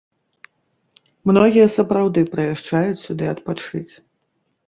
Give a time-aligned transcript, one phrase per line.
[1.31, 3.93] Многія сапраўды прыязджаюць сюды адпачыць.